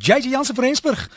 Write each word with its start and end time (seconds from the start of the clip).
JJ 0.00 0.30
Jansen 0.32 0.54
van 0.54 0.64
Rensburg 0.64 1.10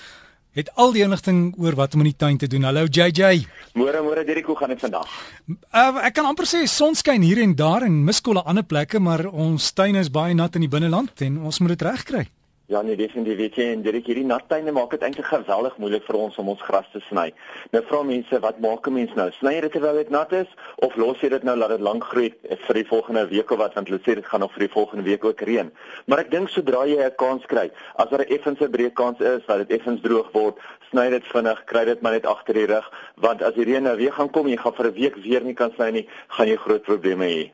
het 0.52 0.70
al 0.76 0.92
die 0.92 1.02
inligting 1.06 1.54
oor 1.58 1.76
wat 1.80 1.94
om 1.96 2.04
in 2.04 2.12
die 2.12 2.18
tuin 2.20 2.38
te 2.38 2.48
doen. 2.48 2.66
Hallo 2.68 2.84
JJ. 2.86 3.46
Môre 3.80 4.04
môre 4.04 4.26
Derek, 4.28 4.46
hoe 4.46 4.58
gaan 4.60 4.74
dit 4.74 4.84
vandag? 4.84 5.10
Uh, 5.48 6.04
ek 6.04 6.18
kan 6.20 6.28
amper 6.28 6.46
sê 6.50 6.66
sonskyn 6.70 7.24
hier 7.24 7.40
en 7.42 7.56
daar 7.56 7.88
en 7.88 8.04
miskolle 8.06 8.44
ander 8.44 8.66
plekke, 8.68 9.00
maar 9.00 9.26
ons 9.32 9.72
tuin 9.74 9.96
is 9.96 10.12
baie 10.12 10.36
nat 10.36 10.60
in 10.60 10.68
die 10.68 10.70
binneland 10.70 11.24
en 11.26 11.40
ons 11.48 11.62
moet 11.64 11.74
dit 11.74 11.88
regkry. 11.88 12.28
Ja 12.74 12.82
nee, 12.82 12.96
definitief 12.98 13.38
weet 13.38 13.58
jy 13.60 13.66
en 13.70 13.82
dit 13.86 14.08
hierdie 14.10 14.26
nattuine 14.26 14.72
maak 14.74 14.96
dit 14.96 15.04
eintlik 15.06 15.28
geweldig 15.30 15.76
moeilik 15.78 16.06
vir 16.08 16.18
ons 16.18 16.40
om 16.42 16.48
ons 16.56 16.62
gras 16.66 16.88
te 16.90 17.02
sny. 17.06 17.28
Nou 17.76 17.82
vra 17.86 18.00
mense, 18.08 18.40
wat 18.46 18.62
maak 18.66 18.88
'n 18.90 18.96
mens 18.96 19.14
nou? 19.20 19.28
Sny 19.36 19.54
jy 19.54 19.62
dit 19.62 19.72
terwyl 19.76 20.00
dit 20.02 20.10
nat 20.10 20.34
is 20.34 20.50
of 20.88 20.96
los 20.96 21.22
jy 21.22 21.30
dit 21.30 21.44
nou 21.44 21.56
laat 21.56 21.70
dit 21.70 21.86
lank 21.90 22.04
groei 22.04 22.34
vir 22.66 22.80
die 22.80 22.86
volgende 22.90 23.28
week 23.30 23.52
of 23.52 23.62
wat 23.62 23.76
want 23.76 23.88
hulle 23.88 24.02
sê 24.02 24.16
dit 24.16 24.26
gaan 24.26 24.40
nog 24.40 24.54
vir 24.54 24.66
die 24.66 24.74
volgende 24.74 25.04
week 25.04 25.26
ook 25.26 25.42
reën. 25.42 25.72
Maar 26.08 26.20
ek 26.26 26.32
dink 26.32 26.50
sodra 26.50 26.86
jy 26.88 26.98
'n 26.98 27.16
kans 27.16 27.46
kry, 27.46 27.70
as 27.96 28.10
daar 28.10 28.26
'n 28.26 28.34
effense 28.34 28.70
breek 28.70 28.94
kans 28.96 29.20
is 29.20 29.46
dat 29.46 29.68
dit 29.68 29.80
effens 29.80 30.02
droog 30.02 30.32
word, 30.34 30.58
sny 30.90 31.10
dit 31.10 31.24
vinnig, 31.24 31.66
kry 31.66 31.86
dit 31.86 32.02
maar 32.02 32.14
net 32.14 32.26
agter 32.26 32.54
die 32.54 32.66
rug, 32.66 32.92
want 33.18 33.44
as 33.44 33.54
die 33.54 33.66
reën 33.66 33.84
nou 33.84 33.98
weer 33.98 34.14
gaan 34.14 34.32
kom, 34.32 34.48
jy 34.48 34.58
gaan 34.58 34.74
vir 34.74 34.88
'n 34.88 34.94
week 34.94 35.16
weer 35.16 35.44
nie 35.44 35.54
kan 35.54 35.72
sny 35.76 35.92
nie, 35.92 36.08
gaan 36.28 36.48
jy 36.48 36.56
groot 36.56 36.82
probleme 36.82 37.26
hê. 37.26 37.52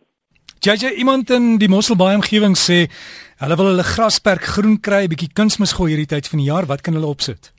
JJ 0.60 0.98
iemand 1.00 1.30
in 1.32 1.54
die 1.56 1.70
Mosselbaai 1.72 2.18
omgewing 2.18 2.58
sê 2.60 2.82
hulle 3.40 3.56
wil 3.56 3.70
hulle 3.70 3.84
grasperk 3.88 4.44
groen 4.44 4.76
kry, 4.84 5.06
'n 5.06 5.12
bietjie 5.14 5.32
kunsmis 5.32 5.72
gooi 5.72 5.94
hierdie 5.94 6.10
tyd 6.12 6.28
van 6.28 6.40
die 6.40 6.50
jaar, 6.52 6.68
wat 6.68 6.82
kan 6.84 6.94
hulle 7.00 7.08
opsit? 7.08 7.54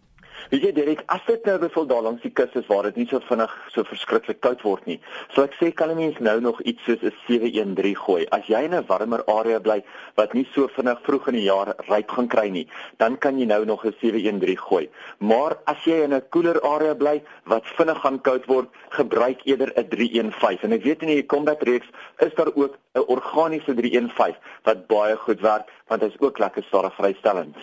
Weet 0.51 0.65
jy 0.67 0.71
Derek, 0.75 1.03
as 1.15 1.23
dit 1.29 1.45
nou 1.47 1.53
bevoel 1.63 1.85
daar 1.87 2.03
langs 2.03 2.25
die 2.27 2.33
kus 2.35 2.57
is 2.59 2.65
waar 2.67 2.89
dit 2.89 2.97
nie 2.99 3.05
so 3.07 3.23
vinnig 3.23 3.53
so 3.71 3.87
verskriklik 3.87 4.41
koud 4.43 4.65
word 4.67 4.89
nie. 4.91 4.97
So 5.31 5.45
ek 5.47 5.55
sê 5.61 5.69
kan 5.71 5.93
'n 5.93 5.97
mens 5.97 6.19
nou 6.19 6.41
nog 6.41 6.59
iets 6.63 6.83
soos 6.83 7.05
'n 7.07 7.15
713 7.29 7.95
gooi. 7.95 8.27
As 8.35 8.49
jy 8.51 8.65
in 8.65 8.75
'n 8.75 8.87
warmer 8.89 9.23
area 9.29 9.61
bly 9.61 9.85
wat 10.17 10.35
nie 10.35 10.45
so 10.53 10.67
vinnig 10.67 10.99
vroeg 11.07 11.29
in 11.29 11.35
die 11.35 11.47
jaar 11.47 11.75
ryp 11.87 12.11
gaan 12.11 12.27
kry 12.27 12.49
nie, 12.49 12.67
dan 12.99 13.17
kan 13.19 13.39
jy 13.39 13.47
nou 13.47 13.65
nog 13.65 13.87
'n 13.87 13.95
713 14.01 14.59
gooi. 14.59 14.91
Maar 15.19 15.57
as 15.67 15.85
jy 15.85 16.03
in 16.03 16.15
'n 16.15 16.29
koeler 16.31 16.61
area 16.63 16.95
bly 16.95 17.23
wat 17.45 17.67
vinnig 17.79 18.01
gaan 18.01 18.21
koud 18.21 18.47
word, 18.47 18.69
gebruik 18.89 19.41
eerder 19.45 19.73
'n 19.77 19.89
315. 19.89 20.63
En 20.63 20.73
ek 20.73 20.83
weet 20.83 21.03
in 21.03 21.09
die 21.09 21.27
combat 21.27 21.63
reeks 21.63 21.87
is 22.19 22.35
daar 22.35 22.51
ook 22.55 22.75
'n 22.95 23.07
organiese 23.07 23.75
315 23.75 24.37
wat 24.65 24.87
baie 24.89 25.17
goed 25.17 25.41
werk 25.41 25.71
want 25.87 26.01
dit 26.01 26.11
is 26.11 26.21
ook 26.21 26.39
lekker 26.39 26.63
stadig 26.63 26.95
vrystellend. 26.95 27.57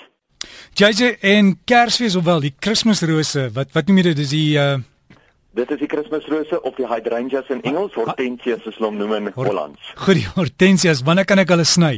JJ 0.77 1.15
en 1.25 1.55
Kersfees 1.65 2.15
of 2.15 2.23
wel 2.23 2.43
die 2.43 2.51
Kersrose, 2.61 3.47
wat 3.49 3.71
wat 3.73 3.87
noem 3.89 3.97
jy 3.97 4.03
dit? 4.11 4.19
Dis 4.19 4.29
die 4.29 4.49
uh 4.61 4.75
Dit 5.57 5.71
is 5.73 5.79
die 5.81 5.87
Kersrose 5.89 6.59
of 6.61 6.75
die 6.77 6.85
hydrangeas 6.85 7.47
in 7.49 7.63
Engels, 7.65 7.95
hortensias 7.97 8.61
soos 8.61 8.77
hulle 8.77 8.91
noem 8.93 9.15
in 9.17 9.31
Hollands. 9.33 9.87
Goed, 9.97 10.19
die 10.19 10.27
hortensias, 10.35 11.01
wanneer 11.07 11.25
kan 11.25 11.41
ek 11.41 11.49
hulle 11.49 11.65
sny? 11.65 11.95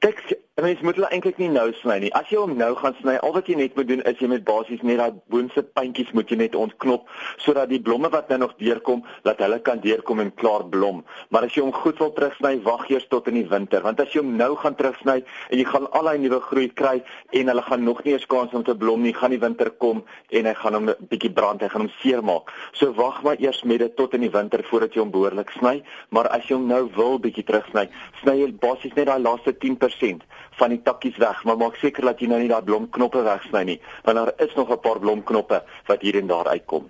Kyk, 0.00 0.22
mens 0.60 0.80
moet 0.80 0.98
hulle 0.98 1.08
eintlik 1.08 1.38
nie 1.40 1.48
nou 1.48 1.70
sny 1.78 1.94
nie. 2.02 2.10
As 2.12 2.28
jy 2.28 2.36
hom 2.36 2.50
nou 2.60 2.74
gaan 2.76 2.92
sny, 2.98 3.14
al 3.24 3.32
wat 3.32 3.46
jy 3.48 3.54
net 3.56 3.76
moet 3.78 3.86
doen 3.88 4.02
is 4.04 4.18
jy 4.20 4.28
met 4.28 4.42
basies 4.44 4.82
net 4.84 4.98
daai 5.00 5.14
boonste 5.32 5.62
puntjies 5.64 6.10
moet 6.12 6.28
jy 6.28 6.36
net 6.42 6.58
ontknop 6.60 7.06
sodat 7.40 7.70
die 7.70 7.80
blomme 7.80 8.10
wat 8.12 8.28
nou 8.28 8.36
nog 8.42 8.52
deurkom, 8.58 9.00
dat 9.24 9.40
hulle 9.40 9.56
kan 9.64 9.80
deurkom 9.80 10.20
en 10.20 10.32
klaar 10.36 10.66
blom. 10.68 11.00
Maar 11.32 11.46
as 11.48 11.56
jy 11.56 11.64
hom 11.64 11.72
goed 11.72 12.02
wil 12.04 12.12
terugsny, 12.12 12.58
wag 12.66 12.84
eers 12.90 13.06
tot 13.08 13.30
in 13.32 13.38
die 13.40 13.46
winter, 13.48 13.80
want 13.80 14.02
as 14.04 14.12
jy 14.12 14.20
hom 14.20 14.34
nou 14.36 14.50
gaan 14.60 14.76
terugsny 14.76 15.22
en 15.22 15.56
jy 15.56 15.64
gaan 15.70 15.88
al 15.96 16.10
daai 16.10 16.20
nuwe 16.20 16.42
groei 16.50 16.68
kry 16.82 16.98
en 17.32 17.52
hulle 17.54 17.64
gaan 17.70 17.88
nog 17.88 18.04
nie 18.04 18.12
eens 18.18 18.28
kans 18.28 18.52
om 18.52 18.68
te 18.68 18.76
blom 18.76 19.08
nie, 19.08 19.14
gaan 19.16 19.32
die 19.32 19.40
winter 19.40 19.72
kom 19.80 20.04
en 20.28 20.50
hy 20.50 20.54
gaan 20.60 20.76
hom 20.76 20.92
'n 20.92 21.08
bietjie 21.08 21.32
brand, 21.32 21.64
hy 21.64 21.72
gaan 21.72 21.86
hom 21.88 21.92
seermaak. 22.04 22.52
So 22.76 22.92
wag 22.92 23.22
maar 23.24 23.40
eers 23.40 23.64
met 23.64 23.78
dit 23.78 23.96
tot 23.96 24.12
in 24.12 24.28
die 24.28 24.30
winter 24.36 24.60
voordat 24.68 24.92
jy 24.92 25.00
hom 25.00 25.16
behoorlik 25.16 25.50
sny, 25.56 25.82
maar 26.10 26.28
as 26.28 26.44
jy 26.44 26.60
hom 26.60 26.68
nou 26.68 26.90
wil 26.94 27.18
bietjie 27.18 27.44
terugsny, 27.48 27.88
sny 28.20 28.36
jy 28.36 28.52
basies 28.52 28.92
net 28.94 29.06
daai 29.06 29.18
laaste 29.18 29.56
10% 29.56 30.20
van 30.60 30.68
die 30.74 30.80
takkies 30.82 31.16
weg, 31.16 31.44
maar 31.44 31.56
maak 31.56 31.76
seker 31.80 32.04
dat 32.04 32.20
jy 32.20 32.28
nou 32.30 32.38
nie 32.40 32.48
daai 32.48 32.62
blomknoppe 32.62 33.22
wegsny 33.22 33.64
nie, 33.64 33.80
want 34.04 34.16
daar 34.16 34.32
is 34.46 34.54
nog 34.54 34.70
'n 34.70 34.80
paar 34.80 34.98
blomknoppe 35.00 35.62
wat 35.86 36.00
hier 36.00 36.16
en 36.16 36.26
daar 36.26 36.48
uitkom. 36.48 36.88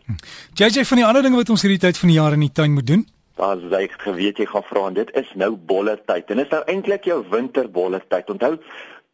JJ 0.55 0.83
hm. 0.83 0.85
van 0.85 0.97
die 0.97 1.07
ander 1.07 1.23
dinge 1.23 1.37
wat 1.37 1.51
ons 1.51 1.63
hierdie 1.63 1.81
tyd 1.81 1.99
van 1.99 2.09
die 2.09 2.19
jaar 2.19 2.33
in 2.33 2.41
die 2.41 2.53
tuin 2.53 2.73
moet 2.73 2.87
doen? 2.87 3.07
Daar 3.37 3.57
is 3.57 3.71
jy 3.71 3.89
geweet 3.89 4.39
jy 4.39 4.47
gaan 4.47 4.63
vra 4.63 4.87
en 4.87 4.95
dit 4.95 5.11
is 5.17 5.31
nou 5.35 5.57
bolle 5.57 5.97
tyd. 6.07 6.31
En 6.31 6.37
dit 6.37 6.45
is 6.45 6.53
nou 6.53 6.63
eintlik 6.67 7.05
jou 7.05 7.25
winterbolle 7.31 8.03
tyd. 8.09 8.31
Onthou, 8.31 8.59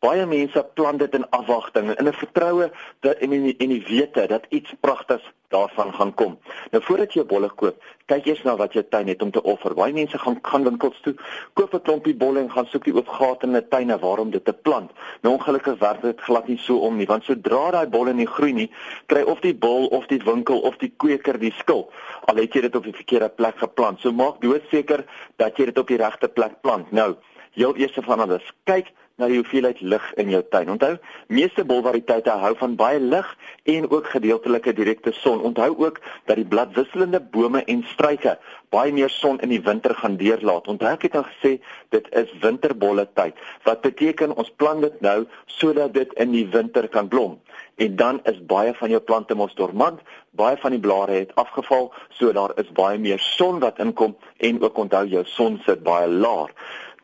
baie 0.04 0.26
mense 0.26 0.62
plant 0.74 0.98
dit 0.98 1.14
in 1.14 1.26
afwagting 1.30 1.90
en 1.90 1.96
in 1.96 2.08
'n 2.08 2.12
vertroue 2.12 2.70
dat 3.00 3.16
en 3.18 3.32
in 3.32 3.54
en 3.58 3.68
die 3.68 3.84
wete 3.86 4.26
dat 4.26 4.46
iets 4.48 4.74
pragtigs 4.80 5.32
daarvan 5.48 5.94
gaan 5.94 6.14
kom. 6.14 6.38
Nou 6.70 6.82
voordat 6.84 7.12
jy 7.12 7.20
'n 7.22 7.26
bolle 7.26 7.48
koop, 7.48 7.82
kyk 8.06 8.26
eers 8.26 8.42
na 8.42 8.56
wat 8.56 8.72
jou 8.72 8.84
tuin 8.88 9.08
het 9.08 9.22
om 9.22 9.30
te 9.30 9.42
offer. 9.42 9.74
Baie 9.74 9.92
mense 9.92 10.18
gaan 10.18 10.38
gaan 10.42 10.64
winkels 10.64 11.00
toe, 11.00 11.14
koop 11.52 11.74
'n 11.74 11.82
klompie 11.82 12.16
bolle 12.16 12.40
en 12.40 12.50
gaan 12.50 12.66
soek 12.66 12.84
die 12.84 12.94
oop 12.94 13.08
gate 13.08 13.46
in 13.46 13.56
'n 13.56 13.68
tuin 13.68 13.98
waarom 13.98 14.30
dit 14.30 14.44
te 14.44 14.52
plant. 14.52 14.90
Nou 15.22 15.34
ongelukkig 15.34 15.78
werk 15.78 16.02
dit 16.02 16.20
glad 16.20 16.48
nie 16.48 16.58
so 16.58 16.76
om 16.76 16.96
nie, 16.96 17.06
want 17.06 17.24
sodra 17.24 17.70
daai 17.70 17.86
bolle 17.86 18.12
nie 18.12 18.26
groei 18.26 18.52
nie, 18.52 18.70
kry 19.06 19.22
of 19.22 19.40
die 19.40 19.54
bol 19.54 19.86
of 19.86 20.06
die 20.06 20.22
winkel 20.24 20.58
of 20.60 20.76
die 20.76 20.92
kweker 20.96 21.38
die 21.38 21.52
skuld. 21.58 21.90
Al 22.24 22.36
het 22.36 22.52
jy 22.52 22.60
dit 22.60 22.76
op 22.76 22.84
die 22.84 22.92
verkeerde 22.92 23.28
plek 23.28 23.58
geplant. 23.58 24.00
So 24.00 24.12
maak 24.12 24.40
doodseker 24.40 25.04
dat 25.36 25.56
jy 25.56 25.64
dit 25.64 25.78
op 25.78 25.86
die 25.86 25.96
regte 25.96 26.28
plek 26.28 26.60
plant. 26.60 26.92
Nou, 26.92 27.16
heel 27.52 27.76
eers 27.76 27.98
van 28.00 28.20
alles, 28.20 28.52
kyk 28.64 28.92
na 29.18 29.26
die 29.30 29.40
hoeveelheid 29.40 29.80
lig 29.82 30.04
in 30.22 30.30
jou 30.30 30.40
tuin. 30.50 30.70
Onthou, 30.70 30.94
meeste 31.26 31.64
bolvariëteite 31.66 32.36
hou 32.42 32.52
van 32.60 32.76
baie 32.78 33.00
lig 33.02 33.28
en 33.74 33.88
ook 33.90 34.10
gedeeltelike 34.14 34.72
direkte 34.78 35.12
son. 35.12 35.42
Onthou 35.42 35.72
ook 35.76 35.98
dat 36.30 36.38
die 36.38 36.46
bladwisselende 36.46 37.20
bome 37.34 37.64
en 37.66 37.82
struike 37.92 38.36
baie 38.70 38.92
meer 38.92 39.10
son 39.10 39.40
in 39.42 39.50
die 39.52 39.62
winter 39.64 39.94
gaan 39.98 40.16
deurlaat. 40.20 40.68
Onthou 40.70 40.92
ek 40.92 41.08
het 41.08 41.18
al 41.18 41.26
gesê 41.32 41.56
dit 41.94 42.08
is 42.20 42.32
winterbolle 42.42 43.08
tyd. 43.18 43.34
Wat 43.66 43.82
beteken 43.82 44.36
ons 44.36 44.52
plant 44.60 44.84
dit 44.86 45.00
nou 45.04 45.18
sodat 45.58 45.94
dit 45.96 46.14
in 46.22 46.34
die 46.36 46.46
winter 46.54 46.88
kan 46.88 47.08
blom. 47.10 47.38
En 47.78 47.96
dan 47.96 48.20
is 48.26 48.38
baie 48.46 48.74
van 48.74 48.90
jou 48.90 49.00
plante 49.00 49.34
mos 49.38 49.54
dormant, 49.54 50.00
baie 50.38 50.58
van 50.58 50.74
die 50.74 50.82
blare 50.82 51.20
het 51.20 51.34
afgeval, 51.38 51.92
so 52.10 52.32
daar 52.34 52.54
is 52.58 52.70
baie 52.74 52.98
meer 52.98 53.22
son 53.22 53.60
wat 53.62 53.78
inkom 53.82 54.16
en 54.36 54.60
ook 54.62 54.78
onthou 54.78 55.04
jou 55.06 55.24
son 55.30 55.60
sit 55.66 55.82
baie 55.86 56.08
laag. 56.10 56.54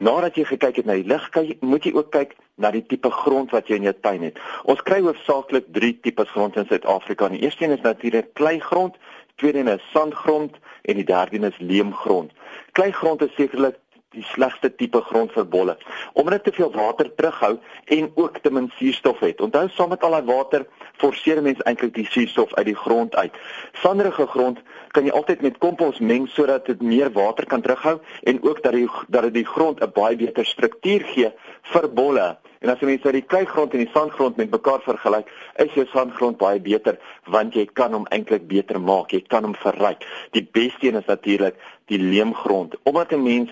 Nadat 0.05 0.37
jy 0.37 0.45
gekyk 0.45 0.83
het 0.83 0.89
na 0.89 0.99
die 0.99 1.07
lig, 1.09 1.27
moet 1.65 1.87
jy 1.87 1.95
ook 1.97 2.11
kyk 2.13 2.35
na 2.61 2.69
die 2.75 2.83
tipe 2.85 3.09
grond 3.11 3.55
wat 3.57 3.71
jy 3.71 3.79
in 3.81 3.87
jou 3.89 3.95
tuin 4.05 4.27
het. 4.27 4.41
Ons 4.69 4.83
kry 4.85 4.99
hoofsaaklik 5.01 5.71
3 5.73 5.93
tipes 6.05 6.29
grond 6.35 6.59
in 6.61 6.67
Suid-Afrika. 6.69 7.31
Die 7.33 7.41
eerste 7.47 7.65
een 7.65 7.77
is 7.79 7.87
natuurlik 7.87 8.35
kleigrond, 8.37 8.99
tweede 9.41 9.63
een 9.63 9.73
is 9.73 9.87
sandgrond 9.95 10.59
en 10.83 11.01
die 11.01 11.07
derde 11.09 11.39
een 11.39 11.49
is 11.49 11.57
leemgrond. 11.59 12.37
Kleigrond 12.77 13.25
is 13.25 13.33
sekerlik 13.39 13.81
die 14.15 14.27
slegste 14.33 14.71
tipe 14.75 15.01
grond 15.01 15.33
vir 15.33 15.45
bolle 15.45 15.77
omdat 16.15 16.45
dit 16.45 16.53
te 16.53 16.53
veel 16.61 16.73
water 16.73 17.11
terughou 17.15 17.59
en 17.97 18.11
ook 18.15 18.39
te 18.39 18.51
min 18.51 18.71
suurstof 18.77 19.21
het. 19.21 19.41
Onthou 19.41 19.69
saam 19.69 19.89
met 19.89 20.03
al 20.03 20.17
daai 20.17 20.25
water 20.29 20.67
forceer 21.03 21.43
mens 21.43 21.63
eintlik 21.69 21.95
die 21.95 22.07
suurstof 22.07 22.55
uit 22.55 22.67
die 22.67 22.79
grond 22.79 23.17
uit. 23.17 23.35
Sanderige 23.83 24.27
grond 24.27 24.61
kan 24.95 25.07
jy 25.07 25.13
altyd 25.13 25.43
met 25.43 25.59
kompos 25.59 25.99
meng 25.99 26.29
sodat 26.31 26.67
dit 26.71 26.83
meer 26.83 27.11
water 27.13 27.47
kan 27.51 27.63
terughou 27.63 27.99
en 28.23 28.43
ook 28.43 28.63
dat 28.63 28.73
die 28.73 28.89
dat 29.09 29.29
dit 29.29 29.35
die 29.43 29.51
grond 29.55 29.83
'n 29.83 29.93
baie 29.95 30.17
beter 30.17 30.47
struktuur 30.47 31.05
gee 31.15 31.33
vir 31.63 31.89
bolle. 31.89 32.37
En 32.65 32.71
as 32.71 32.81
jy 32.81 32.87
mens 32.87 33.03
die 33.03 33.21
kleigrond 33.23 33.73
en 33.73 33.83
die 33.83 33.91
sandgrond 33.93 34.37
met 34.37 34.51
mekaar 34.51 34.81
vergelyk, 34.81 35.29
is 35.57 35.75
jou 35.77 35.85
sandgrond 35.93 36.39
baie 36.41 36.61
beter 36.61 36.97
want 37.27 37.55
jy 37.55 37.67
kan 37.67 37.93
hom 37.93 38.07
eintlik 38.11 38.47
beter 38.49 38.81
maak. 38.81 39.13
Jy 39.13 39.21
kan 39.29 39.45
hom 39.45 39.55
verryk. 39.55 40.07
Die 40.33 40.49
beste 40.53 40.89
een 40.89 40.97
is 40.97 41.05
natuurlik 41.05 41.55
die 41.93 41.99
leemgrond. 41.99 42.77
Omdat 42.89 43.13
'n 43.13 43.23
mens 43.23 43.51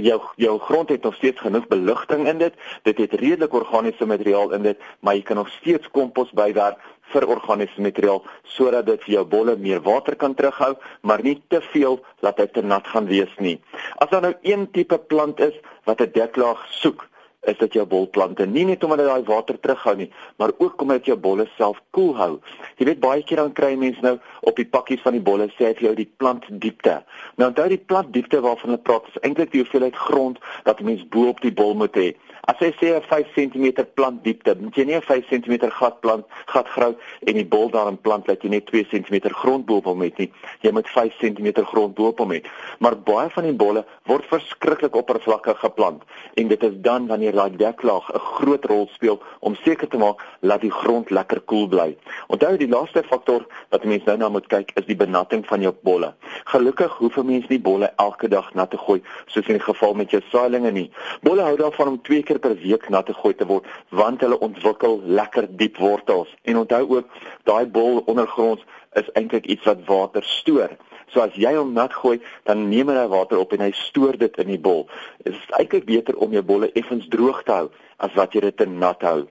jou 0.00 0.20
jou 0.36 0.58
grond 0.58 0.88
het 0.88 1.02
nog 1.02 1.14
steeds 1.14 1.40
genoeg 1.40 1.66
beligting 1.66 2.26
in 2.28 2.38
dit. 2.38 2.54
Dit 2.82 2.98
het 2.98 3.12
redelik 3.12 3.52
organiese 3.52 4.06
materiaal 4.06 4.52
in 4.52 4.62
dit, 4.62 4.78
maar 5.00 5.14
jy 5.14 5.22
kan 5.22 5.36
nog 5.36 5.48
steeds 5.48 5.90
kompos 5.90 6.30
bywerk 6.32 6.78
vir 7.12 7.26
organiese 7.28 7.80
materiaal 7.80 8.22
sodat 8.44 8.86
dit 8.86 9.04
vir 9.06 9.14
jou 9.14 9.24
bolle 9.24 9.56
meer 9.56 9.80
water 9.84 10.16
kan 10.16 10.34
terughou, 10.34 10.74
maar 11.00 11.22
nie 11.24 11.38
te 11.48 11.60
veel 11.72 12.00
dat 12.20 12.36
dit 12.36 12.52
te 12.52 12.62
nat 12.62 12.86
gaan 12.86 13.08
wees 13.08 13.32
nie. 13.38 13.56
As 13.96 14.10
daar 14.12 14.26
nou 14.26 14.34
een 14.42 14.70
tipe 14.70 14.98
plant 14.98 15.40
is 15.40 15.56
wat 15.84 16.00
'n 16.00 16.12
deklaag 16.12 16.66
soek, 16.70 17.08
is 17.48 17.58
dit 17.58 17.78
jou 17.78 17.86
bolplante 17.86 18.46
nie 18.46 18.64
net 18.68 18.84
omdat 18.84 19.02
dit 19.02 19.08
daai 19.08 19.24
water 19.28 19.58
terughou 19.60 19.94
nie, 19.96 20.08
maar 20.36 20.52
ook 20.58 20.82
omdat 20.82 21.06
jou 21.08 21.16
bolle 21.16 21.48
self 21.56 21.80
koel 21.96 22.14
hou. 22.16 22.30
Jy 22.78 22.88
weet 22.90 23.00
baie 23.00 23.24
keer 23.26 23.42
dan 23.42 23.52
kry 23.56 23.74
mense 23.76 24.02
nou 24.04 24.16
op 24.48 24.56
die 24.56 24.66
pakkies 24.66 25.02
van 25.04 25.16
die 25.16 25.24
bolle 25.24 25.48
sê 25.56 25.72
vir 25.78 25.88
jou 25.88 25.94
die 25.98 26.08
plantdiepte. 26.20 26.98
Nou 27.40 27.50
onthou 27.50 27.68
die 27.72 27.82
plantdiepte 27.90 28.40
waarvan 28.44 28.74
hulle 28.74 28.82
praat 28.82 29.08
is 29.12 29.20
eintlik 29.22 29.52
die 29.52 29.62
hoeveelheid 29.62 29.96
grond 29.96 30.38
wat 30.64 30.80
'n 30.80 30.84
mens 30.90 31.04
bo 31.08 31.28
op 31.28 31.40
die 31.40 31.52
bol 31.52 31.74
moet 31.74 31.96
hê. 31.96 32.14
As 32.48 32.56
jy 32.60 32.72
sê 32.80 32.96
'n 32.96 33.02
5 33.02 33.26
cm 33.34 33.84
plantdiepte, 33.94 34.54
moet 34.60 34.74
jy 34.74 34.84
nie 34.84 34.96
'n 34.96 35.02
5 35.02 35.26
cm 35.28 35.70
gat 35.70 36.00
plant, 36.00 36.24
gat 36.46 36.68
grou 36.68 36.94
en 37.26 37.34
die 37.34 37.44
bol 37.44 37.68
daarin 37.70 38.00
plant 38.00 38.26
dat 38.26 38.42
jy 38.42 38.48
net 38.48 38.66
2 38.66 38.84
cm 38.88 39.28
grond 39.30 39.66
bo 39.66 39.76
op 39.76 39.84
hom 39.84 40.00
het 40.02 40.18
nie. 40.18 40.32
Jy 40.62 40.72
moet 40.72 40.88
5 40.88 41.12
cm 41.18 41.64
grond 41.64 41.94
bo 41.94 42.08
op 42.08 42.18
hom 42.18 42.30
hê. 42.32 42.40
Maar 42.78 42.96
baie 42.96 43.28
van 43.30 43.44
die 43.44 43.52
bolle 43.52 43.84
word 44.06 44.24
verskriklik 44.24 44.96
oppervlakkig 44.96 45.58
geplant 45.58 46.02
en 46.34 46.48
dit 46.48 46.62
is 46.62 46.74
dan 46.80 47.06
wanneer 47.06 47.34
daai 47.38 47.56
deklaag 47.56 48.10
'n 48.12 48.18
groot 48.18 48.64
rol 48.64 48.86
speel 48.92 49.18
om 49.40 49.54
seker 49.54 49.88
te 49.88 49.98
maak 49.98 50.24
dat 50.40 50.60
die 50.60 50.70
grond 50.70 51.10
lekker 51.10 51.40
koel 51.40 51.58
cool 51.58 51.68
bly. 51.68 51.96
Onthou 52.26 52.56
die 52.56 52.68
laaste 52.68 53.02
faktor 53.02 53.46
wat 53.70 53.84
mense 53.84 54.06
nou 54.06 54.16
na 54.18 54.28
moet 54.28 54.46
kyk 54.46 54.72
is 54.80 54.86
die 54.86 54.96
benatting 54.96 55.46
van 55.46 55.60
jou 55.60 55.72
bolle. 55.82 56.14
Gelukkig 56.44 56.92
hoef 56.98 57.16
'n 57.16 57.26
mens 57.26 57.46
nie 57.48 57.60
bolle 57.60 57.92
elke 57.96 58.28
dag 58.28 58.54
nat 58.54 58.70
te 58.70 58.78
gooi 58.78 59.02
soos 59.26 59.46
in 59.46 59.58
die 59.58 59.68
geval 59.70 59.94
met 59.94 60.10
jou 60.10 60.22
saailinge 60.30 60.70
nie. 60.70 60.90
Bolle 61.22 61.42
hou 61.42 61.56
daarvan 61.56 61.88
om 61.88 62.02
twee 62.02 62.22
keer 62.22 62.38
per 62.38 62.56
week 62.56 62.88
nat 62.88 63.06
te 63.06 63.14
gooi 63.14 63.34
te 63.34 63.46
word 63.46 63.64
want 63.88 64.20
hulle 64.20 64.38
ontwikkel 64.38 65.00
lekker 65.04 65.46
diep 65.50 65.76
wortels. 65.76 66.34
En 66.42 66.56
onthou 66.56 66.96
ook 66.96 67.06
daai 67.44 67.66
bol 67.66 68.02
ondergronds 68.06 68.64
is 68.92 69.10
eintlik 69.12 69.46
iets 69.46 69.64
wat 69.64 69.84
water 69.86 70.24
stoor. 70.24 70.70
So 71.12 71.20
as 71.24 71.34
jy 71.34 71.54
hom 71.56 71.72
nat 71.72 71.94
gooi, 71.96 72.18
dan 72.44 72.68
neem 72.68 72.90
hy 72.92 73.06
water 73.08 73.40
op 73.40 73.52
en 73.56 73.64
hy 73.64 73.72
stoor 73.72 74.18
dit 74.20 74.34
in 74.38 74.52
die 74.52 74.60
bol. 74.60 74.86
Dit 75.24 75.34
is 75.34 75.52
eintlik 75.58 75.86
beter 75.88 76.16
om 76.16 76.32
jou 76.32 76.42
bolle 76.42 76.72
effens 76.74 77.08
droog 77.08 77.42
te 77.46 77.52
hou 77.52 77.68
as 77.98 78.14
wat 78.14 78.34
jy 78.34 78.44
dit 78.44 78.56
te 78.60 78.66
nat 78.68 79.02
hou. 79.02 79.24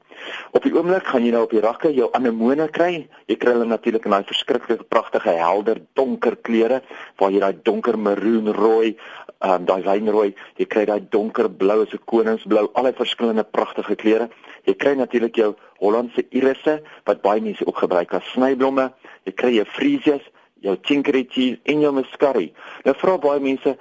Op 0.57 0.65
die 0.65 0.73
oomblik 0.75 1.07
gaan 1.07 1.23
jy 1.23 1.31
nou 1.31 1.45
op 1.45 1.53
die 1.55 1.63
rakke 1.63 1.91
jou 1.95 2.09
anemone 2.17 2.67
kry. 2.73 3.05
Jy 3.29 3.37
kry 3.39 3.53
hulle 3.55 3.69
natuurlik 3.69 4.07
in 4.07 4.15
daai 4.15 4.27
verskriklike 4.27 4.87
pragtige 4.91 5.35
helder 5.37 5.79
donker 5.99 6.35
kleure 6.43 6.81
waar 7.21 7.31
jy 7.31 7.43
daai 7.43 7.63
donker 7.63 7.99
maroon 7.99 8.51
rooi, 8.57 8.97
ehm 9.37 9.53
um, 9.61 9.65
daai 9.69 9.83
wynrooi, 9.85 10.31
jy 10.57 10.65
kry 10.65 10.87
daai 10.89 11.07
donker 11.13 11.47
blou 11.49 11.83
as 11.83 11.93
'n 11.93 12.01
koningsblou, 12.05 12.71
al 12.73 12.89
die 12.89 12.97
verskillende 12.97 13.43
pragtige 13.43 13.95
kleure. 13.95 14.29
Jy 14.65 14.73
kry 14.73 14.95
natuurlik 14.95 15.35
jou 15.35 15.55
Hollandse 15.79 16.25
irisse 16.31 16.81
wat 17.05 17.21
baie 17.21 17.41
mense 17.41 17.65
ook 17.65 17.77
gebruik 17.77 18.13
as 18.13 18.25
snyblomme. 18.33 18.91
Jy 19.25 19.31
kry 19.31 19.51
jou 19.53 19.65
freesias 19.65 20.25
jou 20.67 20.77
chicory 20.81 21.25
cheese 21.29 21.59
en 21.71 21.85
jou 21.85 21.93
muscari. 21.95 22.51
Nou 22.85 22.95
vra 23.01 23.17
baie 23.23 23.43
mense, 23.43 23.75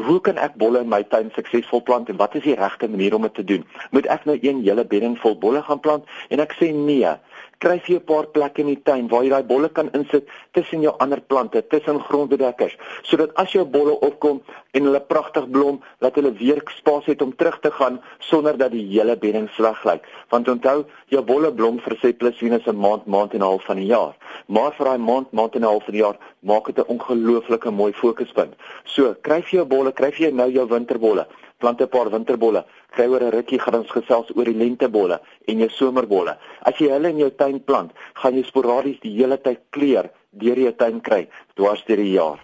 hoe 0.00 0.20
kan 0.24 0.38
ek 0.40 0.54
bolle 0.60 0.80
in 0.84 0.88
my 0.88 1.02
tuin 1.12 1.30
suksesvol 1.36 1.82
plant 1.84 2.08
en 2.08 2.18
wat 2.20 2.36
is 2.38 2.46
die 2.46 2.56
regte 2.56 2.88
manier 2.88 3.16
om 3.16 3.26
dit 3.28 3.34
te 3.36 3.44
doen? 3.44 3.66
Moet 3.92 4.08
ek 4.12 4.24
nou 4.28 4.38
een 4.40 4.62
hele 4.64 4.86
bedding 4.88 5.18
vol 5.20 5.36
bolle 5.38 5.62
gaan 5.66 5.82
plant? 5.84 6.08
En 6.32 6.40
ek 6.44 6.56
sê 6.60 6.70
nee 6.72 7.12
kry 7.58 7.80
jy 7.86 7.96
'n 7.96 8.04
paar 8.04 8.26
plekke 8.26 8.60
in 8.60 8.66
die 8.66 8.82
tuin 8.82 9.08
waar 9.08 9.22
jy 9.22 9.30
daai 9.30 9.42
bolle 9.42 9.68
kan 9.68 9.90
insit 9.92 10.28
tussen 10.52 10.82
jou 10.82 10.94
ander 10.98 11.20
plante, 11.20 11.62
tussen 11.68 12.00
grondbedekkers, 12.00 12.76
sodat 13.02 13.30
as 13.34 13.52
jou 13.52 13.64
bolle 13.64 13.94
opkom 14.00 14.42
en 14.72 14.84
hulle 14.84 15.00
pragtig 15.00 15.48
blom, 15.50 15.80
dat 16.00 16.14
hulle 16.14 16.32
weer 16.32 16.62
spasie 16.78 17.12
het 17.12 17.22
om 17.22 17.36
terug 17.36 17.60
te 17.60 17.70
gaan 17.70 18.00
sonder 18.18 18.56
dat 18.56 18.72
die 18.72 18.86
hele 18.86 19.16
bedding 19.16 19.48
sleg 19.56 19.84
lyk. 19.84 20.02
Want 20.30 20.48
onthou, 20.48 20.84
jou 21.08 21.22
bolle 21.22 21.52
blom 21.52 21.78
vir 21.78 21.96
sê 22.02 22.12
plus 22.16 22.40
minus 22.40 22.66
'n 22.66 22.76
maand, 22.76 23.06
maand 23.06 23.34
en 23.34 23.40
'n 23.40 23.42
half 23.44 23.64
van 23.64 23.76
die 23.76 23.86
jaar. 23.86 24.14
Maar 24.46 24.72
vir 24.72 24.86
daai 24.86 24.98
maand, 24.98 25.32
maand 25.32 25.54
en 25.54 25.62
'n 25.62 25.64
half 25.64 25.84
van 25.84 25.94
die 25.94 26.02
jaar, 26.02 26.18
maak 26.40 26.66
dit 26.66 26.78
'n 26.78 26.88
ongelooflike 26.88 27.70
mooi 27.70 27.92
fokuspunt. 27.92 28.54
So, 28.84 29.14
kry 29.22 29.40
jy 29.40 29.58
jou 29.58 29.64
bolle, 29.66 29.92
kry 29.92 30.12
jy 30.16 30.30
nou 30.30 30.50
jou 30.50 30.66
winterbolle 30.68 31.26
plant 31.62 31.80
'n 31.80 31.88
paar 31.88 32.10
winterbolle. 32.10 32.64
Kry 32.92 33.06
oor 33.08 33.22
'n 33.22 33.32
rukkie 33.32 33.58
gaan 33.58 33.74
ons 33.74 33.90
gesels 33.90 34.30
oor 34.36 34.44
die 34.44 34.56
lentebolle 34.56 35.20
en 35.48 35.58
jou 35.58 35.68
somerbolle. 35.68 36.36
As 36.62 36.78
jy 36.78 36.88
hulle 36.90 37.08
in 37.08 37.18
jou 37.18 37.30
tuin 37.30 37.60
plant, 37.64 37.90
gaan 38.14 38.34
jy 38.34 38.44
sporadies 38.44 39.00
die 39.00 39.16
hele 39.16 39.38
tyd 39.38 39.58
kleur 39.70 40.10
deur 40.30 40.58
jou 40.58 40.72
tuin 40.72 41.00
kry 41.00 41.28
dwars 41.54 41.84
deur 41.86 41.96
die 41.96 42.12
jaar. 42.12 42.38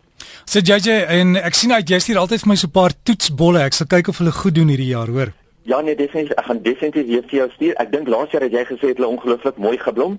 So 0.45 0.61
JJ 0.61 1.05
en 1.21 1.37
ek 1.37 1.55
sien 1.55 1.73
uit 1.73 1.91
jy 1.91 1.99
stuur 1.99 2.19
altyd 2.19 2.41
vir 2.41 2.49
my 2.49 2.57
so 2.57 2.67
'n 2.67 2.73
paar 2.73 2.93
toetsbolle. 3.05 3.61
Ek 3.65 3.75
sal 3.75 3.87
kyk 3.87 4.09
of 4.09 4.19
hulle 4.19 4.33
goed 4.33 4.55
doen 4.55 4.69
hierdie 4.69 4.95
jaar, 4.97 5.09
hoor. 5.09 5.33
Ja 5.69 5.81
nee, 5.81 5.95
definitief. 5.95 6.33
Ek 6.39 6.45
gaan 6.45 6.63
definitief 6.63 7.07
weer 7.07 7.23
vir 7.23 7.39
jou 7.39 7.49
stuur. 7.51 7.75
Ek 7.77 7.91
dink 7.93 8.09
laas 8.09 8.31
jaar 8.31 8.43
het 8.43 8.53
jy 8.53 8.65
gesê 8.65 8.89
het 8.89 8.97
hulle 8.97 9.13
ongelooflik 9.13 9.59
mooi 9.59 9.77
geblom. 9.79 10.19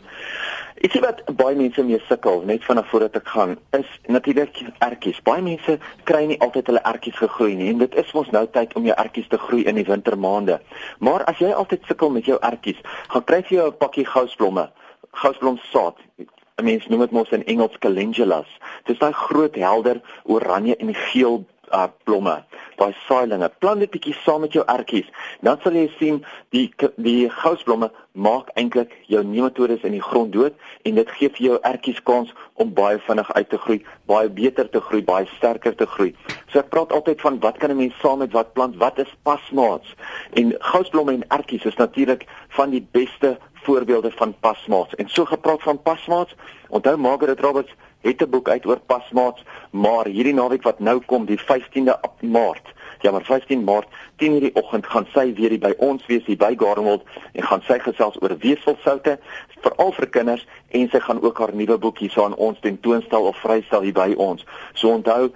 Ek 0.80 0.94
sê 0.96 1.02
wat 1.04 1.18
baie 1.36 1.58
mense 1.60 1.84
mee 1.84 2.00
sukkel 2.08 2.46
net 2.48 2.64
vanaf 2.64 2.88
voordat 2.88 3.18
ek 3.20 3.26
gaan 3.28 3.58
is 3.76 3.88
natuurlik 4.08 4.62
ertjies. 4.86 5.18
Baie 5.28 5.44
mense 5.44 5.74
kry 6.08 6.22
nie 6.30 6.38
altyd 6.46 6.72
hulle 6.72 6.84
ertjies 6.88 7.18
gegroei 7.20 7.58
nie 7.60 7.68
en 7.74 7.81
dit 7.81 7.98
is 8.00 8.14
mos 8.16 8.30
nou 8.31 8.46
tyd 8.54 8.72
om 8.80 8.88
jou 8.88 8.96
ertjies 9.04 9.28
te 9.28 9.40
groei 9.44 9.66
in 9.68 9.76
die 9.76 9.84
wintermaande. 9.90 10.56
Maar 11.04 11.26
as 11.28 11.42
jy 11.44 11.52
altyd 11.52 11.84
sukkel 11.90 12.14
met 12.16 12.31
jou 12.31 12.40
ertjies, 12.52 12.80
gaan 13.12 13.28
kry 13.28 13.42
jy 13.50 13.66
'n 13.66 13.76
pakkie 13.81 14.08
gousblomme, 14.08 14.70
gousblomsaad. 15.12 16.00
'n 16.24 16.64
Mens 16.64 16.88
noem 16.88 17.00
dit 17.00 17.12
mos 17.12 17.36
in 17.36 17.46
Engels 17.46 17.78
calendulas. 17.80 18.48
Dit 18.86 18.96
is 18.96 19.00
daai 19.04 19.14
groot 19.14 19.56
helder 19.56 20.02
oranje 20.24 20.76
en 20.76 20.96
geel 20.96 21.44
uh, 21.74 21.88
blomme, 22.04 22.36
daai 22.77 22.94
saailinge. 23.07 23.50
Plant 23.60 23.83
dit 23.83 23.92
bietjie 23.92 24.16
saam 24.24 24.42
met 24.45 24.54
jou 24.54 24.63
ertjies. 24.68 25.07
Dan 25.45 25.60
sal 25.63 25.75
jy 25.77 25.88
sien 25.98 26.21
die 26.56 26.68
die 26.98 27.30
gousblomme 27.42 27.92
maak 28.12 28.50
eintlik 28.60 28.94
jou 29.07 29.24
nematodes 29.24 29.83
in 29.88 29.95
die 29.95 30.04
grond 30.04 30.33
dood 30.33 30.56
en 30.88 31.00
dit 31.00 31.12
gee 31.18 31.31
vir 31.36 31.45
jou 31.45 31.60
ertjies 31.71 32.01
kans 32.04 32.33
om 32.60 32.74
baie 32.75 33.00
vinnig 33.07 33.31
uit 33.31 33.50
te 33.50 33.60
groei, 33.66 33.80
baie 34.12 34.30
beter 34.30 34.69
te 34.69 34.81
groei, 34.83 35.01
baie 35.06 35.27
sterker 35.38 35.75
te 35.75 35.88
groei. 35.88 36.13
So 36.51 36.60
ek 36.60 36.71
praat 36.74 36.95
altyd 36.95 37.21
van 37.21 37.39
wat 37.45 37.57
kan 37.57 37.71
'n 37.71 37.77
mens 37.77 38.00
saam 38.01 38.19
met 38.19 38.33
wat 38.33 38.54
plant? 38.54 38.75
Wat 38.77 39.00
is 39.00 39.13
pasmaats? 39.24 39.95
En 40.33 40.56
gousblomme 40.60 41.13
en 41.13 41.27
ertjies 41.27 41.66
is 41.66 41.75
natuurlik 41.75 42.25
van 42.50 42.69
die 42.69 42.88
beste 42.92 43.38
voorbeelde 43.63 44.12
van 44.12 44.36
pasmaats. 44.39 44.95
En 44.95 45.10
so 45.10 45.25
gepraat 45.25 45.62
van 45.63 45.81
pasmaats, 45.81 46.36
onthou 46.69 46.98
Margaret 46.98 47.39
Roberts 47.39 47.75
het 48.01 48.22
'n 48.22 48.30
boek 48.30 48.50
uit 48.50 48.66
oor 48.66 48.80
pasmaats, 48.80 49.44
maar 49.72 50.06
hierdie 50.06 50.34
naweek 50.34 50.63
wat 50.63 50.80
nou 50.80 51.00
kom, 51.06 51.25
die 51.25 51.40
15de 51.40 52.00
Maart, 52.22 52.74
ja, 53.01 53.12
maar 53.12 53.25
15 53.25 53.63
Maart, 53.63 53.88
10:00 54.16 54.40
die 54.40 54.56
oggend 54.56 54.88
gaan 54.88 55.07
sy 55.13 55.34
weer 55.34 55.50
hier 55.50 55.60
by 55.60 55.74
ons 55.78 56.06
wees 56.06 56.25
hier 56.25 56.38
by 56.38 56.56
Gardenwold 56.57 57.04
en 57.34 57.44
gaan 57.44 57.62
sy 57.62 57.80
gesels 57.80 58.22
oor 58.22 58.38
weefselsoute 58.38 59.19
veral 59.62 59.92
vir 59.92 60.07
kinders 60.07 60.48
en 60.68 60.90
sy 60.90 61.00
gaan 61.00 61.22
ook 61.22 61.38
haar 61.38 61.54
nuwe 61.56 61.78
boek 61.78 61.98
hier 61.98 62.24
aan 62.24 62.36
ons 62.36 62.60
tentoonstel 62.60 63.24
of 63.24 63.38
vrystel 63.38 63.81
hier 63.81 63.94
by 63.94 64.13
ons. 64.18 64.45
So 64.74 64.90
onthou, 64.90 65.31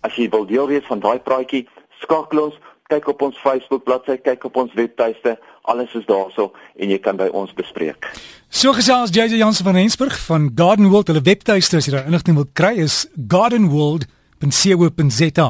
as 0.00 0.16
jy 0.16 0.28
wil 0.28 0.46
deel 0.46 0.66
wees 0.66 0.86
van 0.86 1.00
daai 1.00 1.18
praatjie, 1.18 1.66
skakel 1.98 2.42
ons 2.42 2.58
kyk 2.88 3.10
op 3.12 3.20
ons 3.26 3.36
Facebook 3.36 3.82
bladsy, 3.84 4.14
kyk 4.24 4.46
op 4.48 4.54
ons 4.62 4.72
webtuiste, 4.76 5.34
alles 5.68 5.92
is 5.98 6.06
daarso 6.08 6.48
en 6.80 6.88
jy 6.88 6.96
kan 7.04 7.18
by 7.20 7.28
ons 7.36 7.52
bespreek. 7.56 8.08
So 8.48 8.72
gesels 8.76 9.12
JJ 9.12 9.36
Jansen 9.42 9.64
van 9.68 9.76
Rensburg 9.76 10.16
van 10.24 10.48
Garden 10.56 10.88
World, 10.88 11.08
hulle 11.12 11.24
webtuiste 11.26 11.76
as 11.76 11.86
jy 11.88 11.92
daar 11.98 12.08
inligting 12.08 12.36
wil 12.40 12.48
kry 12.56 12.74
is 12.80 13.04
gardenworld.co.za. 13.28 15.48